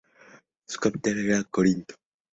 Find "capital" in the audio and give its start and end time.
0.79-1.19